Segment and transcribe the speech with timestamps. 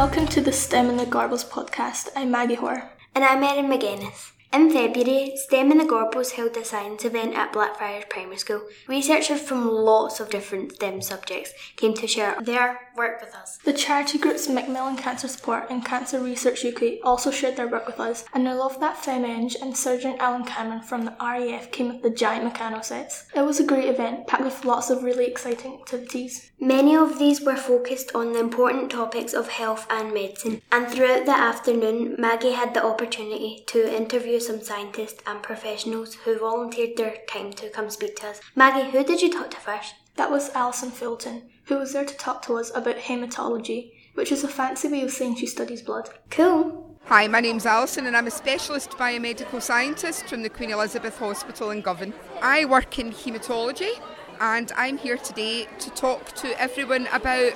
[0.00, 2.08] Welcome to the STEM and the Gorbals podcast.
[2.16, 2.90] I'm Maggie Hoare.
[3.14, 4.30] And I'm Erin McGuinness.
[4.52, 8.62] In February, STEM and the Gorbals held a science event at Blackfriars Primary School.
[8.88, 13.58] Researchers from lots of different STEM subjects came to share their work with us.
[13.64, 18.00] The charity groups Macmillan Cancer Support and Cancer Research UK also shared their work with
[18.00, 22.02] us, and I love that FemEng and Surgeon Alan Cameron from the RAF came with
[22.02, 23.26] the giant Meccano sets.
[23.36, 26.50] It was a great event, packed with lots of really exciting activities.
[26.58, 31.24] Many of these were focused on the important topics of health and medicine, and throughout
[31.26, 37.18] the afternoon, Maggie had the opportunity to interview some scientists and professionals who volunteered their
[37.28, 38.40] time to come speak to us.
[38.54, 39.94] Maggie, who did you talk to first?
[40.16, 44.44] That was Alison Fulton, who was there to talk to us about hematology, which is
[44.44, 46.10] a fancy way of saying she studies blood.
[46.30, 46.96] Cool.
[47.06, 51.70] Hi, my name's Alison and I'm a specialist biomedical scientist from the Queen Elizabeth Hospital
[51.70, 52.12] in Govan.
[52.42, 54.00] I work in haematology
[54.40, 57.52] and I'm here today to talk to everyone about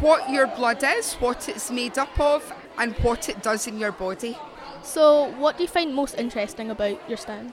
[0.00, 3.92] what your blood is, what it's made up of, and what it does in your
[3.92, 4.36] body.
[4.82, 7.52] So, what do you find most interesting about your stand?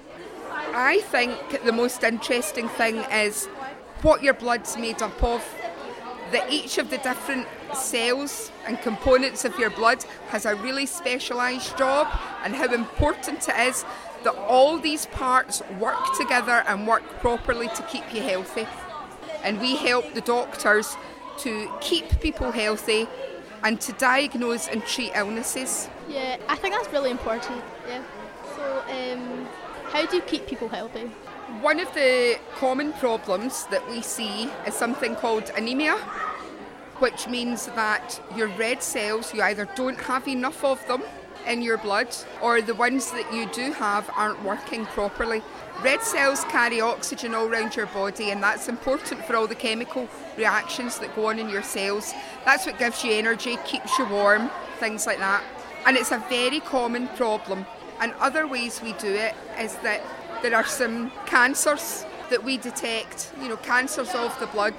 [0.74, 3.46] I think the most interesting thing is
[4.02, 5.44] what your blood's made up of,
[6.32, 11.78] that each of the different cells and components of your blood has a really specialised
[11.78, 12.08] job,
[12.44, 13.86] and how important it is
[14.24, 18.68] that all these parts work together and work properly to keep you healthy.
[19.44, 20.96] And we help the doctors
[21.40, 23.08] to keep people healthy
[23.64, 25.90] and to diagnose and treat illnesses.
[26.08, 27.62] Yeah, I think that's really important.
[27.88, 28.04] Yeah.
[28.56, 29.48] So, um,
[29.92, 31.12] how do you keep people healthy?
[31.62, 35.98] One of the common problems that we see is something called anemia,
[37.00, 41.04] which means that your red cells, you either don't have enough of them
[41.48, 42.08] in your blood,
[42.42, 45.42] or the ones that you do have aren't working properly.
[45.84, 50.08] Red cells carry oxygen all around your body, and that's important for all the chemical
[50.38, 52.14] reactions that go on in your cells.
[52.46, 55.44] That's what gives you energy, keeps you warm, things like that.
[55.86, 57.66] And it's a very common problem.
[58.00, 60.02] And other ways we do it is that
[60.42, 64.76] there are some cancers that we detect, you know, cancers of the blood,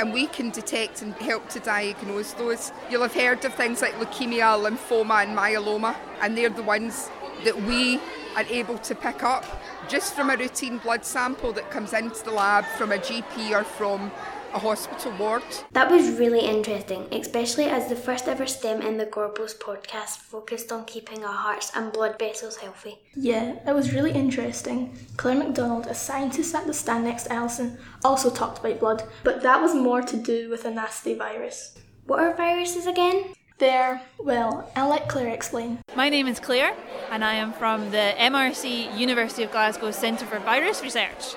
[0.00, 2.72] and we can detect and help to diagnose those.
[2.90, 7.10] You'll have heard of things like leukemia, lymphoma, and myeloma, and they're the ones
[7.44, 8.00] that we
[8.34, 9.44] are able to pick up
[9.88, 13.62] just from a routine blood sample that comes into the lab from a GP or
[13.62, 14.10] from
[14.52, 15.42] a hospital ward.
[15.72, 20.72] That was really interesting, especially as the first ever STEM in the Gorbals podcast focused
[20.72, 22.98] on keeping our hearts and blood vessels healthy.
[23.14, 24.96] Yeah, it was really interesting.
[25.16, 29.42] Claire MacDonald, a scientist at the stand next to Alison, also talked about blood, but
[29.42, 31.78] that was more to do with a nasty virus.
[32.06, 33.34] What are viruses again?
[33.58, 35.80] There, well, I'll let Claire explain.
[35.94, 36.74] My name is Claire,
[37.10, 41.34] and I am from the MRC University of Glasgow Centre for Virus Research.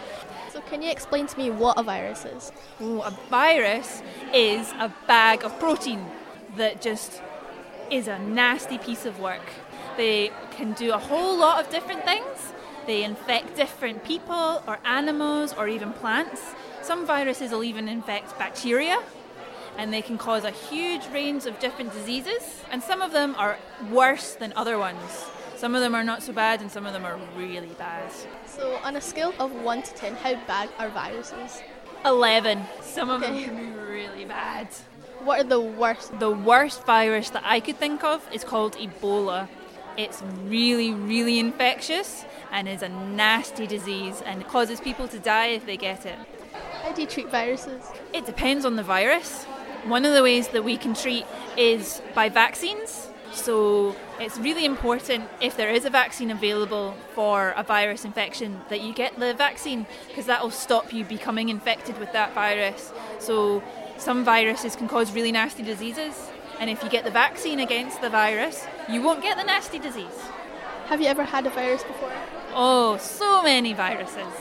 [0.73, 2.51] Can you explain to me what a virus is?
[2.81, 4.01] Oh, a virus
[4.33, 6.03] is a bag of protein
[6.57, 7.21] that just
[7.91, 9.43] is a nasty piece of work.
[9.97, 12.53] They can do a whole lot of different things.
[12.87, 16.41] They infect different people or animals or even plants.
[16.81, 18.97] Some viruses will even infect bacteria
[19.77, 22.63] and they can cause a huge range of different diseases.
[22.71, 23.59] And some of them are
[23.91, 25.27] worse than other ones.
[25.63, 28.11] Some of them are not so bad, and some of them are really bad.
[28.45, 31.61] So, on a scale of 1 to 10, how bad are viruses?
[32.03, 32.65] 11.
[32.81, 33.31] Some of Okay.
[33.31, 34.67] them can be really bad.
[35.23, 36.19] What are the worst?
[36.19, 39.47] The worst virus that I could think of is called Ebola.
[39.95, 45.65] It's really, really infectious and is a nasty disease and causes people to die if
[45.65, 46.19] they get it.
[46.81, 47.83] How do you treat viruses?
[48.11, 49.45] It depends on the virus.
[49.85, 51.25] One of the ways that we can treat
[51.55, 53.12] is by vaccines.
[53.33, 58.81] So it's really important if there is a vaccine available for a virus infection that
[58.81, 62.93] you get the vaccine because that will stop you becoming infected with that virus.
[63.19, 63.63] So
[63.97, 66.29] some viruses can cause really nasty diseases,
[66.59, 70.19] and if you get the vaccine against the virus, you won't get the nasty disease.
[70.87, 72.11] Have you ever had a virus before?
[72.53, 74.33] Oh, so many viruses.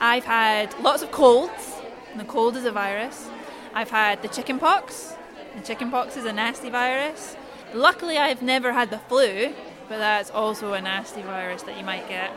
[0.00, 1.74] I've had lots of colds,
[2.10, 3.28] and the cold is a virus.
[3.74, 5.14] I've had the chicken pox.
[5.56, 7.36] The chicken pox is a nasty virus.
[7.74, 9.54] Luckily, I've never had the flu,
[9.88, 12.30] but that's also a nasty virus that you might get.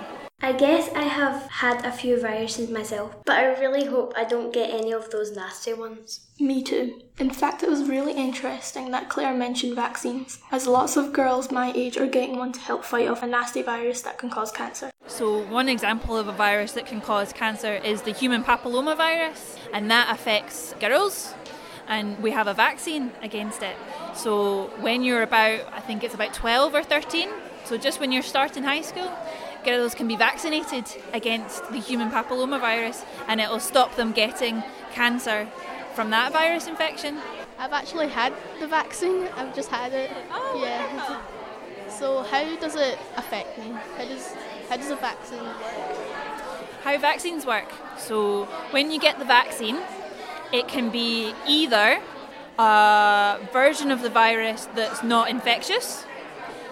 [0.44, 4.52] I guess I have had a few viruses myself, but I really hope I don't
[4.52, 6.22] get any of those nasty ones.
[6.40, 7.00] Me too.
[7.20, 11.72] In fact, it was really interesting that Claire mentioned vaccines, as lots of girls my
[11.76, 14.90] age are getting one to help fight off a nasty virus that can cause cancer.
[15.06, 19.92] So, one example of a virus that can cause cancer is the human papillomavirus, and
[19.92, 21.36] that affects girls,
[21.92, 23.76] and we have a vaccine against it.
[24.16, 27.30] So, when you're about, I think it's about 12 or 13,
[27.66, 29.12] so just when you're starting high school,
[29.66, 35.50] girls can be vaccinated against the human papillomavirus, and it will stop them getting cancer
[35.94, 37.20] from that virus infection.
[37.60, 39.28] I've actually had the vaccine.
[39.36, 40.10] I've just had it.
[40.32, 41.22] Oh, yeah.
[41.90, 43.76] So how does it affect me?
[43.98, 44.34] How does
[44.70, 45.58] how does a vaccine work?
[46.84, 47.68] How vaccines work.
[47.98, 49.78] So when you get the vaccine,
[50.52, 52.02] it can be either
[52.60, 56.06] a version of the virus that's not infectious.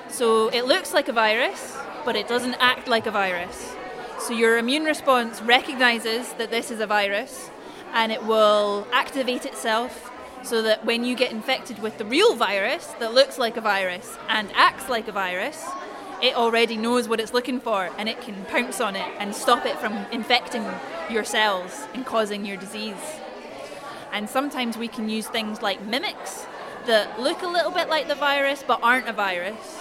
[0.09, 3.73] So it looks like a virus, but it doesn't act like a virus.
[4.19, 7.49] So your immune response recognizes that this is a virus
[7.93, 10.11] and it will activate itself
[10.43, 14.17] so that when you get infected with the real virus that looks like a virus
[14.27, 15.65] and acts like a virus,
[16.21, 19.65] it already knows what it's looking for and it can pounce on it and stop
[19.65, 20.65] it from infecting
[21.09, 23.19] your cells and causing your disease.
[24.11, 26.45] And sometimes we can use things like mimics
[26.85, 29.77] that look a little bit like the virus but aren't a virus,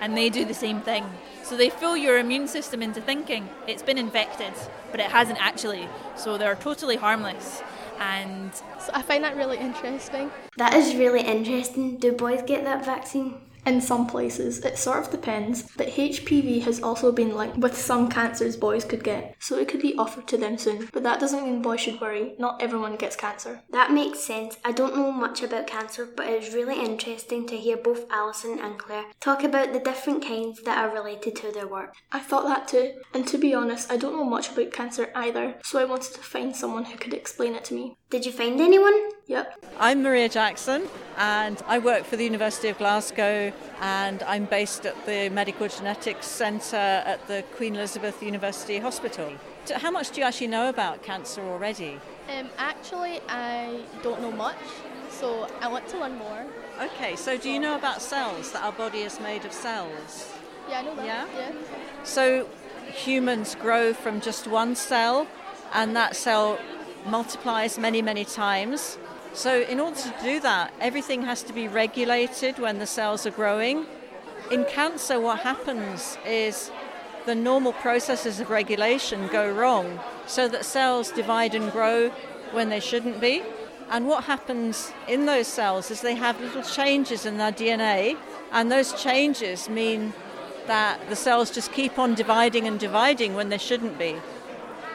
[0.00, 1.04] and they do the same thing.
[1.42, 4.52] So they fool your immune system into thinking it's been infected,
[4.90, 5.88] but it hasn't actually.
[6.16, 7.62] So they're totally harmless.
[7.98, 10.30] And So I find that really interesting.
[10.56, 11.98] That is really interesting.
[11.98, 13.34] Do boys get that vaccine?
[13.70, 18.08] In some places, it sort of depends, but HPV has also been linked with some
[18.08, 20.88] cancers boys could get, so it could be offered to them soon.
[20.92, 23.62] But that doesn't mean boys should worry, not everyone gets cancer.
[23.70, 24.58] That makes sense.
[24.64, 28.58] I don't know much about cancer, but it is really interesting to hear both Alison
[28.58, 31.94] and Claire talk about the different kinds that are related to their work.
[32.10, 35.54] I thought that too, and to be honest, I don't know much about cancer either,
[35.62, 37.96] so I wanted to find someone who could explain it to me.
[38.10, 39.10] Did you find anyone?
[39.26, 39.64] Yep.
[39.78, 45.06] I'm Maria Jackson and I work for the University of Glasgow and I'm based at
[45.06, 49.32] the Medical Genetics Centre at the Queen Elizabeth University Hospital.
[49.74, 52.00] How much do you actually know about cancer already?
[52.28, 54.58] Um, actually, I don't know much,
[55.10, 56.46] so I want to learn more.
[56.82, 60.32] Okay, so do you know about cells, that our body is made of cells?
[60.68, 61.06] Yeah, I know that.
[61.06, 61.26] Yeah?
[61.36, 61.52] yeah.
[62.04, 62.48] So
[62.86, 65.28] humans grow from just one cell
[65.72, 66.58] and that cell
[67.06, 68.98] multiplies many, many times.
[69.32, 73.30] So, in order to do that, everything has to be regulated when the cells are
[73.30, 73.86] growing.
[74.50, 76.70] In cancer, what happens is
[77.26, 82.10] the normal processes of regulation go wrong, so that cells divide and grow
[82.50, 83.42] when they shouldn't be.
[83.88, 88.16] And what happens in those cells is they have little changes in their DNA,
[88.50, 90.12] and those changes mean
[90.66, 94.16] that the cells just keep on dividing and dividing when they shouldn't be.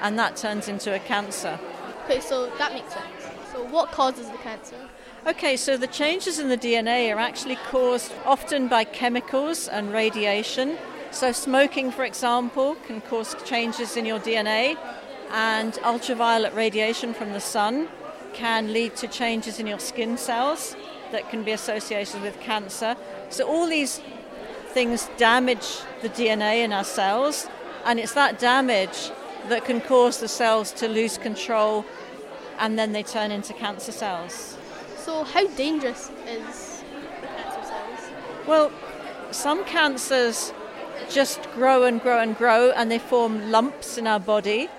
[0.01, 1.57] And that turns into a cancer.
[2.03, 3.14] Okay, so that makes sense.
[3.55, 4.75] What causes the cancer?
[5.25, 10.77] Okay, so the changes in the DNA are actually caused often by chemicals and radiation.
[11.11, 14.77] So, smoking, for example, can cause changes in your DNA,
[15.31, 17.87] and ultraviolet radiation from the sun
[18.33, 20.75] can lead to changes in your skin cells
[21.11, 22.95] that can be associated with cancer.
[23.29, 24.01] So, all these
[24.67, 27.47] things damage the DNA in our cells,
[27.85, 29.11] and it's that damage
[29.47, 31.85] that can cause the cells to lose control
[32.59, 34.57] and then they turn into cancer cells.
[34.97, 36.83] So how dangerous is
[37.21, 38.11] the cancer cells?
[38.47, 38.71] Well,
[39.31, 40.53] some cancers
[41.09, 44.69] just grow and grow and grow and they form lumps in our body,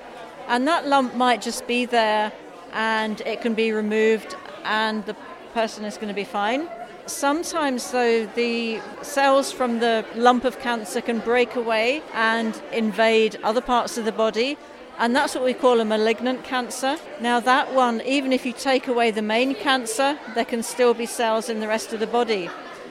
[0.48, 2.32] and that lump might just be there
[2.72, 5.14] and it can be removed and the
[5.54, 6.68] person is going to be fine.
[7.06, 13.60] Sometimes, though, the cells from the lump of cancer can break away and invade other
[13.60, 14.58] parts of the body,
[14.98, 16.98] and that's what we call a malignant cancer.
[17.20, 21.06] Now, that one, even if you take away the main cancer, there can still be
[21.06, 22.48] cells in the rest of the body.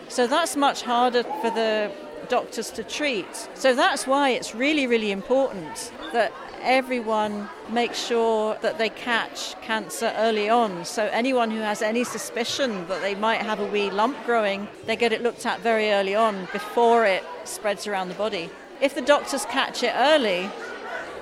[0.07, 1.91] So that's much harder for the
[2.29, 3.49] doctors to treat.
[3.55, 6.31] So that's why it's really, really important that
[6.61, 10.85] everyone makes sure that they catch cancer early on.
[10.85, 14.95] So anyone who has any suspicion that they might have a wee lump growing, they
[14.95, 18.49] get it looked at very early on before it spreads around the body.
[18.81, 20.49] If the doctors catch it early,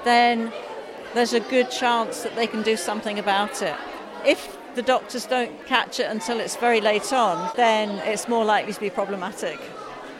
[0.06, 0.52] then
[1.14, 3.76] there's a good chance that they can do something about it.
[4.26, 8.74] If the doctors don't catch it until it's very late on, then it's more likely
[8.74, 9.60] to be problematic.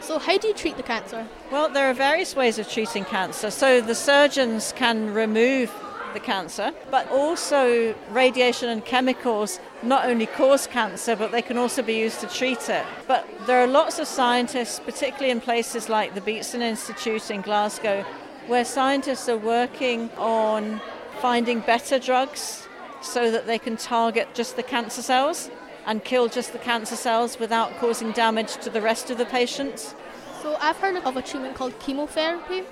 [0.00, 1.26] So how do you treat the cancer?
[1.50, 3.50] Well, there are various ways of treating cancer.
[3.50, 5.72] So the surgeons can remove
[6.12, 11.82] the cancer, but also radiation and chemicals not only cause cancer, but they can also
[11.82, 12.84] be used to treat it.
[13.08, 18.04] But there are lots of scientists, particularly in places like the Beatson Institute in Glasgow,
[18.46, 20.80] where scientists are working on
[21.20, 22.68] finding better drugs
[23.00, 25.50] so that they can target just the cancer cells
[25.86, 29.94] and kill just the cancer cells without causing damage to the rest of the patients.
[30.42, 32.64] So I've heard of a treatment called chemotherapy.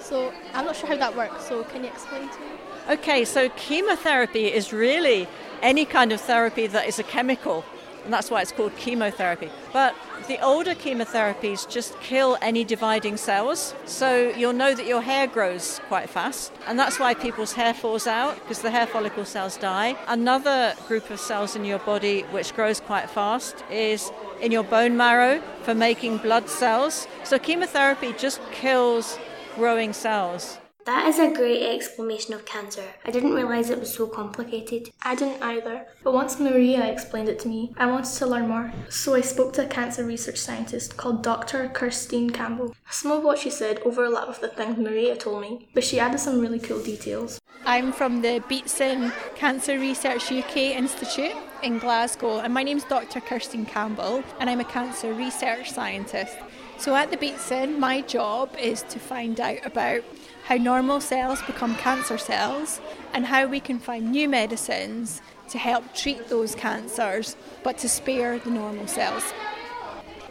[0.00, 1.46] So I'm not sure how that works.
[1.46, 2.46] So can you explain to me?
[2.90, 5.28] Okay, so chemotherapy is really
[5.60, 7.64] any kind of therapy that is a chemical.
[8.08, 9.50] And that's why it's called chemotherapy.
[9.70, 9.94] But
[10.28, 15.78] the older chemotherapies just kill any dividing cells, so you'll know that your hair grows
[15.88, 19.94] quite fast, and that's why people's hair falls out because the hair follicle cells die.
[20.06, 24.10] Another group of cells in your body which grows quite fast is
[24.40, 27.06] in your bone marrow for making blood cells.
[27.24, 29.18] So chemotherapy just kills
[29.54, 30.56] growing cells.
[30.88, 32.82] That is a great explanation of cancer.
[33.04, 34.90] I didn't realise it was so complicated.
[35.02, 38.72] I didn't either, but once Maria explained it to me, I wanted to learn more.
[38.88, 41.68] So I spoke to a cancer research scientist called Dr.
[41.74, 42.74] Kirstine Campbell.
[42.88, 46.20] Some of what she said overlap with the things Maria told me, but she added
[46.20, 47.38] some really cool details.
[47.66, 53.20] I'm from the Beatson Cancer Research UK Institute in Glasgow, and my name's Dr.
[53.20, 56.38] Kirstine Campbell, and I'm a cancer research scientist.
[56.78, 60.02] So at the Beatson, my job is to find out about
[60.48, 62.80] how normal cells become cancer cells
[63.12, 68.38] and how we can find new medicines to help treat those cancers but to spare
[68.38, 69.34] the normal cells.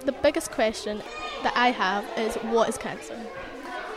[0.06, 1.04] The biggest question
[1.44, 3.16] that I have is what is cancer?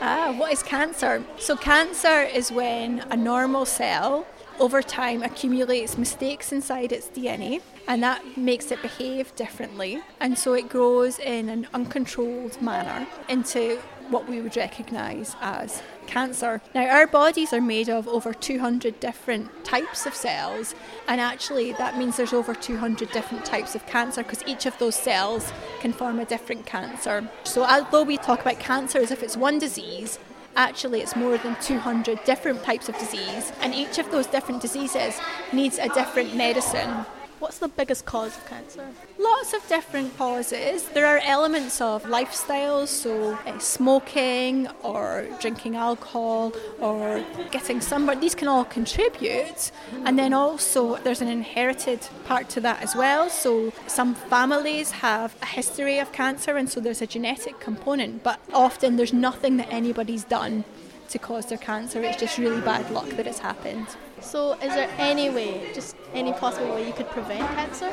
[0.03, 1.25] Ah, what is cancer?
[1.39, 4.27] So, cancer is when a normal cell
[4.59, 10.03] over time accumulates mistakes inside its DNA and that makes it behave differently.
[10.21, 16.61] And so it grows in an uncontrolled manner into what we would recognise as cancer.
[16.75, 20.75] Now, our bodies are made of over 200 different types of cells,
[21.07, 24.97] and actually, that means there's over 200 different types of cancer because each of those
[24.97, 27.29] cells can form a different cancer.
[27.45, 30.19] So, although we talk about cancer as if it's one disease,
[30.57, 35.19] actually it's more than 200 different types of disease, and each of those different diseases
[35.53, 37.07] needs a different medicine.
[37.41, 38.87] What's the biggest cause of cancer?
[39.19, 40.87] Lots of different causes.
[40.91, 48.21] There are elements of lifestyles, so uh, smoking or drinking alcohol or getting sunburned.
[48.21, 49.73] These can all contribute.
[50.05, 53.31] And then also there's an inherited part to that as well.
[53.31, 58.23] So some families have a history of cancer, and so there's a genetic component.
[58.23, 60.65] But often there's nothing that anybody's done
[61.09, 62.03] to cause their cancer.
[62.03, 63.87] It's just really bad luck that it's happened.
[64.21, 67.93] So, is there any way, just any possible way, you could prevent cancer?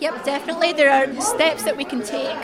[0.00, 0.72] Yep, definitely.
[0.72, 2.38] There are steps that we can take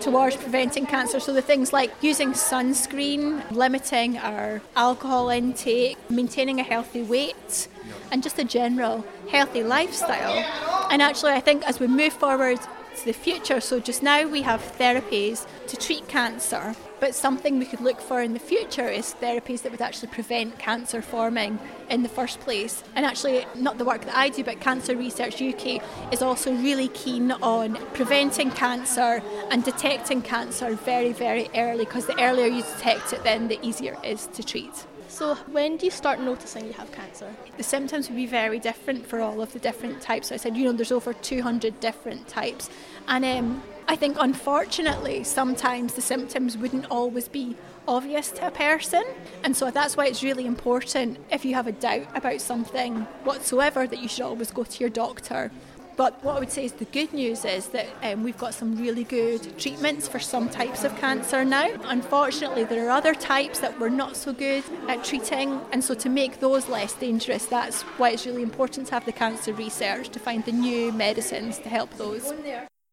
[0.00, 1.20] towards preventing cancer.
[1.20, 7.68] So, the things like using sunscreen, limiting our alcohol intake, maintaining a healthy weight,
[8.10, 10.44] and just a general healthy lifestyle.
[10.90, 12.60] And actually, I think as we move forward
[12.96, 17.66] to the future, so just now we have therapies to treat cancer, but something we
[17.66, 21.58] could look for in the future is therapies that would actually prevent cancer forming
[21.90, 22.82] in the first place.
[22.94, 26.88] And actually, not the work that I do, but Cancer Research UK is also really
[26.88, 33.12] keen on preventing cancer and detecting cancer very, very early because the earlier you detect
[33.12, 34.86] it, then the easier it is to treat.
[35.08, 37.32] So, when do you start noticing you have cancer?
[37.56, 40.28] The symptoms would be very different for all of the different types.
[40.28, 42.68] So I said, you know, there's over 200 different types.
[43.08, 49.04] And um, I think unfortunately sometimes the symptoms wouldn't always be obvious to a person
[49.44, 53.86] and so that's why it's really important if you have a doubt about something whatsoever
[53.86, 55.52] that you should always go to your doctor
[55.96, 58.76] but what I would say is the good news is that um, we've got some
[58.76, 61.70] really good treatments for some types of cancer now.
[61.84, 66.10] Unfortunately, there are other types that we're not so good at treating, and so to
[66.10, 70.18] make those less dangerous, that's why it's really important to have the cancer research to
[70.18, 72.30] find the new medicines to help those.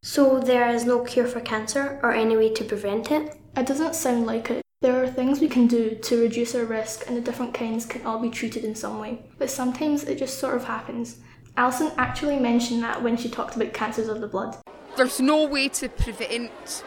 [0.06, 3.40] So, there is no cure for cancer or any way to prevent it?
[3.56, 4.60] It doesn't sound like it.
[4.82, 8.04] There are things we can do to reduce our risk, and the different kinds can
[8.04, 9.22] all be treated in some way.
[9.38, 11.20] But sometimes it just sort of happens.
[11.56, 14.58] Alison actually mentioned that when she talked about cancers of the blood.
[14.94, 16.84] There's no way to prevent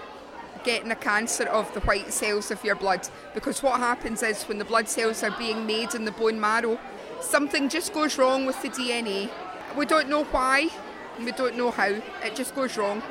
[0.63, 4.59] getting a cancer of the white cells of your blood because what happens is when
[4.59, 6.79] the blood cells are being made in the bone marrow,
[7.19, 9.31] something just goes wrong with the DNA.
[9.75, 10.69] We don't know why,
[11.19, 13.01] we don't know how, it just goes wrong.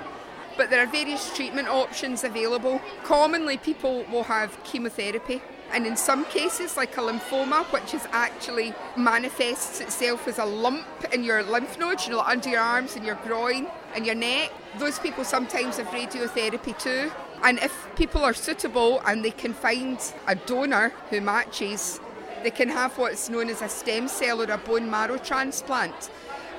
[0.57, 2.81] But there are various treatment options available.
[3.05, 8.73] Commonly, people will have chemotherapy and in some cases, like a lymphoma, which is actually
[8.97, 13.05] manifests itself as a lump in your lymph nodes, you know, under your arms and
[13.05, 17.11] your groin and your neck, those people sometimes have radiotherapy too.
[17.43, 22.01] And if people are suitable and they can find a donor who matches,
[22.43, 26.11] they can have what's known as a stem cell or a bone marrow transplant.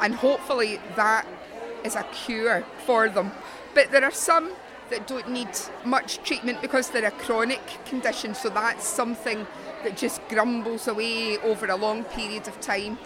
[0.01, 1.25] And hopefully that
[1.84, 3.31] is a cure for them.
[3.74, 4.51] But there are some
[4.89, 5.50] that don't need
[5.84, 9.46] much treatment because they're a chronic condition, so that's something
[9.84, 12.98] that just grumbles away over a long period of time.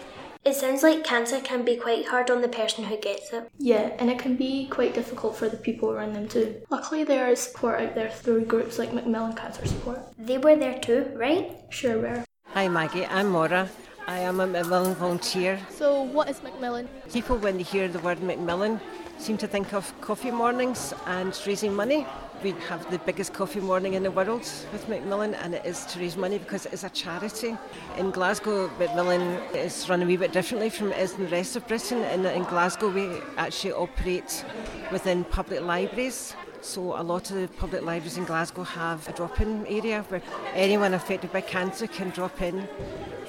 [0.44, 3.48] It sounds like cancer can be quite hard on the person who gets it.
[3.58, 6.62] Yeah, and it can be quite difficult for the people around them too.
[6.68, 10.00] Luckily, there is support out there through groups like Macmillan Cancer Support.
[10.18, 11.60] They were there too, right?
[11.70, 12.24] Sure, were.
[12.54, 13.70] Hi Maggie, I'm Maura.
[14.06, 15.60] I am a Macmillan volunteer.
[15.70, 16.88] So, what is Macmillan?
[17.12, 18.80] People, when they hear the word Macmillan,
[19.18, 22.06] seem to think of coffee mornings and raising money.
[22.42, 24.40] We have the biggest coffee morning in the world
[24.72, 27.56] with Macmillan, and it is to raise money because it is a charity.
[27.96, 31.54] In Glasgow, Macmillan is run a wee bit differently from it is in the rest
[31.54, 31.98] of Britain.
[31.98, 34.44] In, in Glasgow, we actually operate
[34.90, 36.34] within public libraries.
[36.62, 40.22] So a lot of the public libraries in Glasgow have a drop-in area where
[40.54, 42.68] anyone affected by cancer can drop in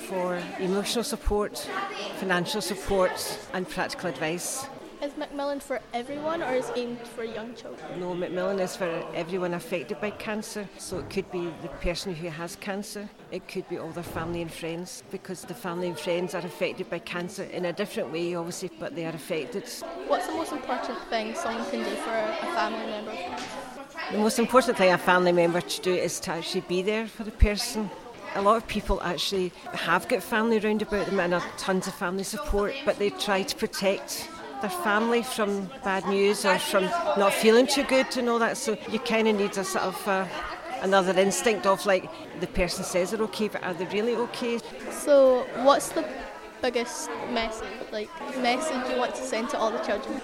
[0.07, 1.57] for emotional support,
[2.17, 4.67] financial support, and practical advice.
[5.03, 7.99] Is Macmillan for everyone or is it aimed for young children?
[7.99, 10.65] No, Macmillan is for everyone affected by cancer.
[10.77, 14.41] So it could be the person who has cancer, it could be all their family
[14.41, 18.33] and friends, because the family and friends are affected by cancer in a different way,
[18.33, 19.67] obviously, but they are affected.
[20.07, 23.11] What's the most important thing someone can do for a family member?
[24.09, 27.25] The most important thing a family member to do is to actually be there for
[27.25, 27.89] the person
[28.35, 31.93] a lot of people actually have got family around about them and have tons of
[31.93, 34.27] family support, but they try to protect
[34.63, 36.85] their family from bad news or from
[37.17, 38.55] not feeling too good and all that.
[38.55, 40.25] So you kind of need a sort of uh,
[40.81, 44.59] another instinct of like the person says they're okay, but are they really okay?
[44.89, 46.07] So what's the
[46.61, 50.21] biggest message, like message you want to send to all the children?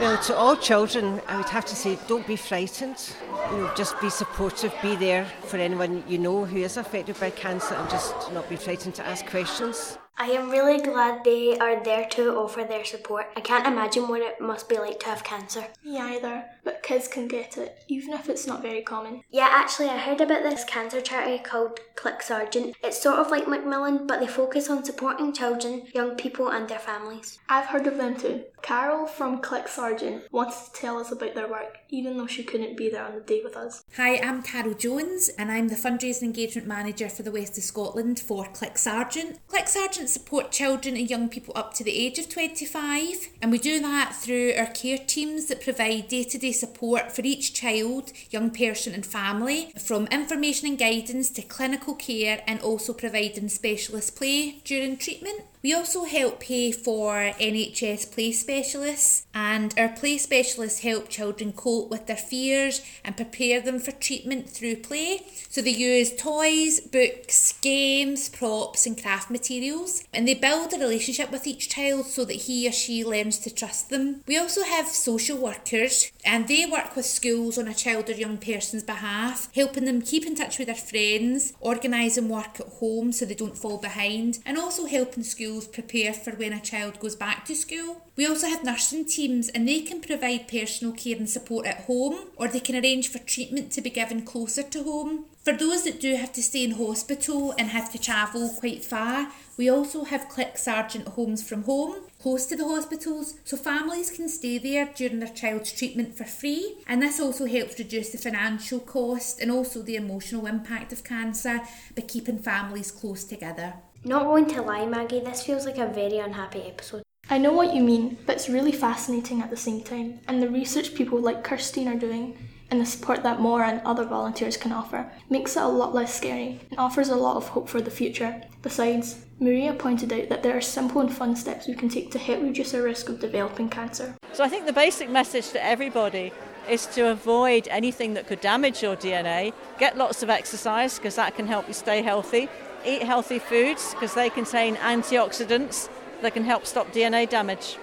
[0.00, 3.14] Well, to all children, I would have to say, don't be frightened.
[3.52, 7.30] You know, just be supportive, be there for anyone you know who is affected by
[7.30, 9.98] cancer, and just not be frightened to ask questions.
[10.20, 13.28] I am really glad they are there to offer their support.
[13.36, 15.64] I can't imagine what it must be like to have cancer.
[15.82, 19.22] Me either, but kids can get it, even if it's not very common.
[19.30, 22.76] Yeah, actually, I heard about this cancer charity called Click CLIC Sargent.
[22.84, 26.78] It's sort of like Macmillan, but they focus on supporting children, young people, and their
[26.78, 27.38] families.
[27.48, 28.44] I've heard of them too.
[28.60, 32.44] Carol from Click CLIC Sargent wanted to tell us about their work, even though she
[32.44, 33.84] couldn't be there on the day with us.
[33.96, 38.20] Hi, I'm Carol Jones, and I'm the fundraising engagement manager for the West of Scotland
[38.20, 39.38] for CLIC Sargent.
[39.48, 43.80] Clicksargent support children and young people up to the age of 25, and we do
[43.80, 48.50] that through our care teams that provide day to day support for each child, young
[48.50, 54.60] person, and family, from information and guidance to clinical care, and also providing specialist play
[54.64, 55.42] during treatment.
[55.62, 61.90] We also help pay for NHS play specialists, and our play specialists help children cope
[61.90, 65.20] with their fears and prepare them for treatment through play.
[65.50, 71.30] So they use toys, books, games, props, and craft materials, and they build a relationship
[71.30, 74.22] with each child so that he or she learns to trust them.
[74.26, 78.38] We also have social workers, and they work with schools on a child or young
[78.38, 83.24] person's behalf, helping them keep in touch with their friends, organising work at home so
[83.24, 87.44] they don't fall behind, and also helping schools prepare for when a child goes back
[87.44, 88.04] to school.
[88.16, 92.28] We also have nursing teams and they can provide personal care and support at home
[92.36, 95.26] or they can arrange for treatment to be given closer to home.
[95.42, 99.28] For those that do have to stay in hospital and have to travel quite far,
[99.56, 104.28] we also have CLIC Sargent homes from home, close to the hospitals, so families can
[104.28, 106.76] stay there during their child's treatment for free.
[106.86, 111.60] And this also helps reduce the financial cost and also the emotional impact of cancer
[111.96, 113.74] by keeping families close together.
[114.04, 117.02] Not going to lie, Maggie, this feels like a very unhappy episode.
[117.28, 120.48] I know what you mean, but it's really fascinating at the same time, and the
[120.48, 122.36] research people like Kirstine are doing
[122.70, 126.14] and the support that Maura and other volunteers can offer makes it a lot less
[126.14, 128.42] scary and offers a lot of hope for the future.
[128.62, 132.18] Besides, Maria pointed out that there are simple and fun steps we can take to
[132.18, 134.14] help reduce our risk of developing cancer.
[134.32, 136.32] So I think the basic message to everybody
[136.68, 139.52] is to avoid anything that could damage your DNA.
[139.78, 142.48] Get lots of exercise because that can help you stay healthy.
[142.86, 145.88] Eat healthy foods because they contain antioxidants
[146.22, 147.78] that can help stop DNA damage.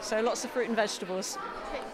[0.00, 1.38] So lots of fruit and vegetables.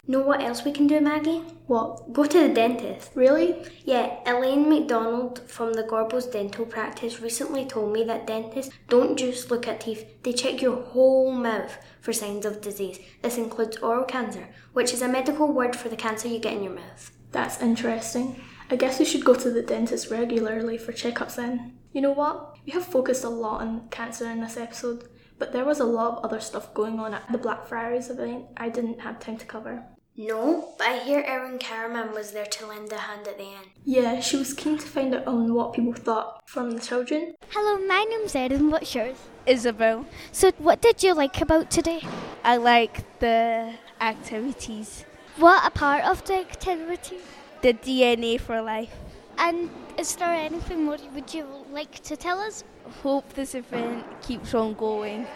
[0.06, 1.42] Know what else we can do, Maggie?
[1.66, 2.12] What?
[2.12, 3.12] Go to the dentist.
[3.14, 3.56] Really?
[3.86, 9.50] Yeah, Elaine McDonald from the Gorbals Dental Practice recently told me that dentists don't just
[9.50, 12.98] look at teeth, they check your whole mouth for signs of disease.
[13.22, 16.64] This includes oral cancer, which is a medical word for the cancer you get in
[16.64, 17.10] your mouth.
[17.32, 18.38] That's interesting.
[18.70, 21.78] I guess we should go to the dentist regularly for checkups then.
[21.92, 22.58] You know what?
[22.66, 26.18] We have focused a lot on cancer in this episode, but there was a lot
[26.18, 29.84] of other stuff going on at the Blackfriars event I didn't have time to cover.
[30.16, 33.66] No, but I hear Erin Caraman was there to lend a hand at the end.
[33.84, 37.34] Yeah, she was keen to find out on what people thought from the children.
[37.48, 38.70] Hello, my name's Erin.
[38.70, 39.16] What's yours?
[39.44, 40.06] Isabel.
[40.30, 42.00] So, what did you like about today?
[42.44, 45.04] I like the activities.
[45.36, 47.18] What a part of the activity?
[47.62, 48.94] The DNA for life.
[49.36, 52.62] And is there anything more would you like to tell us?
[53.02, 55.26] Hope this event keeps on going.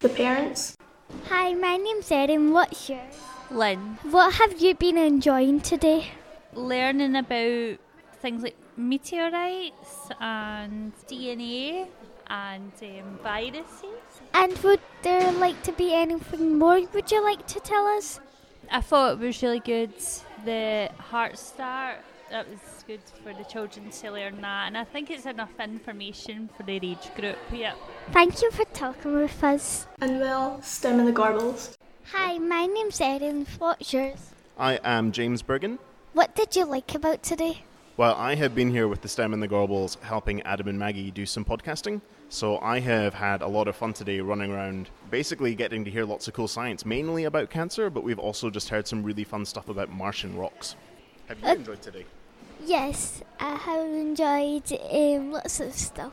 [0.00, 0.76] The parents.
[1.28, 2.52] Hi, my name's Erin.
[2.52, 3.29] What's yours?
[3.50, 3.98] Lynn.
[4.10, 6.12] What have you been enjoying today?
[6.54, 7.78] Learning about
[8.20, 11.88] things like meteorites and DNA
[12.28, 14.22] and um, viruses.
[14.32, 18.20] And would there like to be anything more would you like to tell us?
[18.70, 19.94] I thought it was really good.
[20.44, 21.96] The Heart Start,
[22.30, 26.48] that was good for the children to learn that, and I think it's enough information
[26.56, 27.36] for their age group.
[27.52, 27.74] Yeah.
[28.12, 29.88] Thank you for talking with us.
[30.00, 31.76] And well, STEM and the Gorbals.
[32.12, 33.46] Hi, my name's Erin.
[33.58, 34.32] What's yours?
[34.58, 35.78] I am James Bergen.
[36.12, 37.62] What did you like about today?
[37.96, 41.10] Well, I have been here with the STEM and the Gorbals helping Adam and Maggie
[41.10, 42.00] do some podcasting.
[42.28, 46.04] So I have had a lot of fun today running around, basically getting to hear
[46.04, 49.44] lots of cool science, mainly about cancer, but we've also just heard some really fun
[49.44, 50.76] stuff about Martian rocks.
[51.28, 52.06] Have you Uh, enjoyed today?
[52.64, 56.12] Yes, I have enjoyed um, lots of stuff.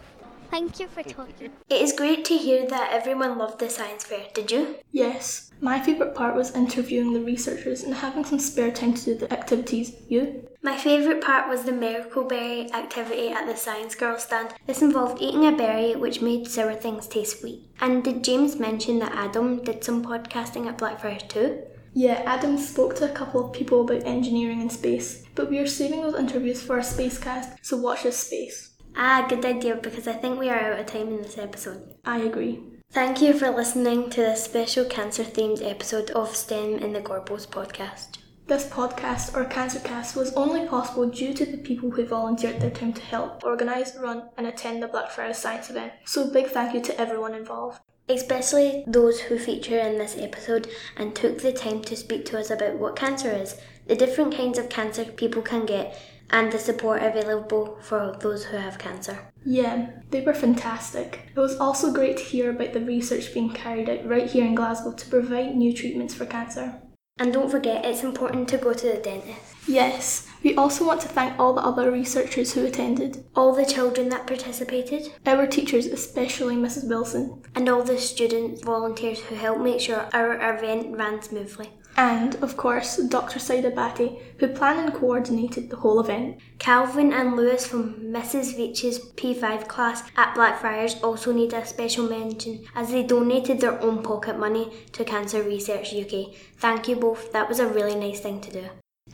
[0.49, 1.51] Thank you for talking.
[1.69, 4.75] It is great to hear that everyone loved the science fair, did you?
[4.91, 9.15] Yes, my favourite part was interviewing the researchers and having some spare time to do
[9.15, 9.95] the activities.
[10.07, 10.47] You?
[10.61, 14.53] My favourite part was the miracle berry activity at the Science Girl stand.
[14.65, 17.69] This involved eating a berry which made sour things taste sweet.
[17.81, 21.63] And did James mention that Adam did some podcasting at Blackfriars too?
[21.93, 25.67] Yeah, Adam spoke to a couple of people about engineering and space, but we are
[25.67, 28.71] saving those interviews for a spacecast, so watch this space.
[28.99, 31.93] Ah, good idea because I think we are out of time in this episode.
[32.03, 32.63] I agree.
[32.91, 37.45] Thank you for listening to this special cancer themed episode of STEM in the Gorbals
[37.47, 38.17] podcast.
[38.47, 42.93] This podcast, or Cancercast, was only possible due to the people who volunteered their time
[42.93, 45.91] to help organise, run, and attend the Blackfriars Science event.
[46.05, 47.79] So, big thank you to everyone involved.
[48.09, 52.49] Especially those who feature in this episode and took the time to speak to us
[52.49, 55.95] about what cancer is, the different kinds of cancer people can get,
[56.29, 59.31] and the support available for those who have cancer.
[59.45, 61.29] Yeah, they were fantastic.
[61.35, 64.55] It was also great to hear about the research being carried out right here in
[64.55, 66.81] Glasgow to provide new treatments for cancer.
[67.19, 69.55] And don't forget, it's important to go to the dentist.
[69.67, 74.09] Yes, we also want to thank all the other researchers who attended, All the children
[74.09, 76.87] that participated, our teachers, especially Mrs.
[76.87, 81.71] Wilson, and all the students, volunteers who helped make sure our event ran smoothly.
[81.97, 83.39] And, of course, Dr.
[83.39, 86.37] Saida Batty, who planned and coordinated the whole event.
[86.59, 88.55] Calvin and Lewis from Mrs.
[88.55, 94.03] Veitch's P5 class at Blackfriars also need a special mention as they donated their own
[94.03, 96.35] pocket money to Cancer Research UK.
[96.57, 98.65] Thank you both, that was a really nice thing to do.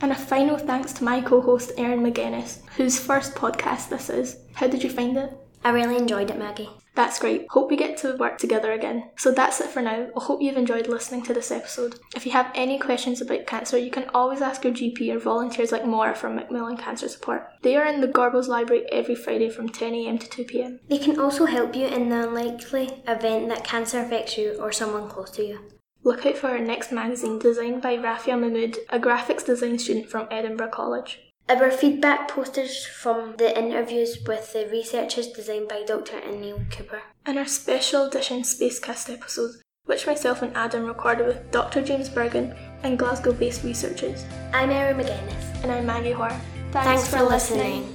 [0.02, 4.38] And a final thanks to my co host Erin McGuinness, whose first podcast this is.
[4.54, 5.32] How did you find it?
[5.64, 6.70] I really enjoyed it, Maggie.
[6.96, 7.48] That's great.
[7.50, 9.10] Hope we get to work together again.
[9.18, 10.08] So that's it for now.
[10.16, 12.00] I hope you've enjoyed listening to this episode.
[12.16, 15.72] If you have any questions about cancer, you can always ask your GP or volunteers
[15.72, 17.48] like Maura from Macmillan Cancer Support.
[17.64, 20.80] They are in the Gorbals Library every Friday from 10am to 2pm.
[20.88, 25.10] They can also help you in the unlikely event that cancer affects you or someone
[25.10, 25.60] close to you.
[26.04, 30.28] Look out for our next magazine designed by Rafia Mahmood, a graphics design student from
[30.30, 31.22] Edinburgh College.
[31.50, 36.20] Our feedback posters from the interviews with the researchers designed by Dr.
[36.32, 37.02] Neil Cooper.
[37.26, 41.82] And our special edition Spacecast episodes, which myself and Adam recorded with Dr.
[41.82, 44.24] James Bergen and Glasgow based researchers.
[44.54, 45.64] I'm Erin McGuinness.
[45.64, 46.40] And I'm Maggie Hoare.
[46.72, 47.93] Thanks, for listening.